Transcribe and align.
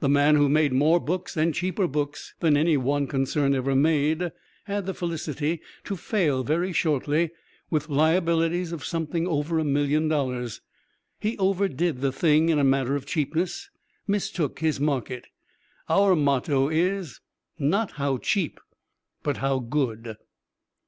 The 0.00 0.08
man 0.08 0.34
who 0.34 0.48
made 0.48 0.72
more 0.72 0.98
books 0.98 1.36
and 1.36 1.54
cheaper 1.54 1.86
books 1.86 2.34
than 2.40 2.56
any 2.56 2.76
one 2.76 3.06
concern 3.06 3.54
ever 3.54 3.76
made, 3.76 4.32
had 4.64 4.84
the 4.84 4.94
felicity 4.94 5.60
to 5.84 5.94
fail 5.94 6.42
very 6.42 6.72
shortly, 6.72 7.30
with 7.70 7.88
liabilities 7.88 8.72
of 8.72 8.84
something 8.84 9.28
over 9.28 9.60
a 9.60 9.64
million 9.64 10.08
dollars. 10.08 10.60
He 11.20 11.38
overdid 11.38 12.00
the 12.00 12.10
thing 12.10 12.48
in 12.48 12.68
matter 12.68 12.96
of 12.96 13.06
cheapness 13.06 13.70
mistook 14.08 14.58
his 14.58 14.80
market. 14.80 15.28
Our 15.88 16.16
motto 16.16 16.68
is, 16.68 17.20
"Not 17.56 17.92
How 17.92 18.18
Cheap, 18.18 18.58
But 19.22 19.36
How 19.36 19.60
Good." 19.60 20.16